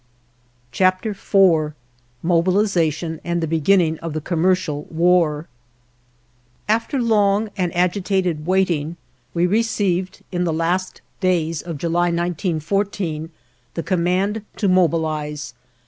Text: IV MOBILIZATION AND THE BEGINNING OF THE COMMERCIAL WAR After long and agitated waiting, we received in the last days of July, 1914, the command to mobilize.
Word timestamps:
IV 0.73 0.95
MOBILIZATION 2.23 3.21
AND 3.23 3.39
THE 3.39 3.45
BEGINNING 3.47 3.99
OF 3.99 4.13
THE 4.13 4.21
COMMERCIAL 4.21 4.85
WAR 4.89 5.47
After 6.67 6.99
long 6.99 7.51
and 7.55 7.71
agitated 7.77 8.47
waiting, 8.47 8.97
we 9.35 9.45
received 9.45 10.23
in 10.31 10.43
the 10.43 10.51
last 10.51 11.01
days 11.19 11.61
of 11.61 11.77
July, 11.77 12.07
1914, 12.07 13.29
the 13.75 13.83
command 13.83 14.41
to 14.55 14.67
mobilize. 14.67 15.53